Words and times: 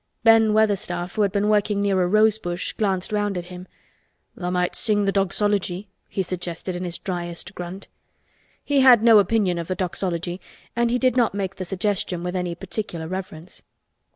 Ben 0.23 0.51
Weatherstaff, 0.55 1.13
who 1.13 1.21
had 1.21 1.31
been 1.31 1.47
working 1.47 1.79
near 1.79 2.01
a 2.01 2.07
rose 2.07 2.39
bush, 2.39 2.73
glanced 2.73 3.11
round 3.11 3.37
at 3.37 3.43
him. 3.53 3.67
"Tha' 4.35 4.49
might 4.49 4.75
sing 4.75 5.05
th' 5.05 5.13
Doxology," 5.13 5.89
he 6.09 6.23
suggested 6.23 6.75
in 6.75 6.83
his 6.85 6.97
dryest 6.97 7.53
grunt. 7.53 7.87
He 8.63 8.79
had 8.79 9.03
no 9.03 9.19
opinion 9.19 9.59
of 9.59 9.67
the 9.67 9.75
Doxology 9.75 10.41
and 10.75 10.89
he 10.89 10.97
did 10.97 11.15
not 11.15 11.35
make 11.35 11.57
the 11.57 11.65
suggestion 11.65 12.23
with 12.23 12.35
any 12.35 12.55
particular 12.55 13.07
reverence. 13.07 13.61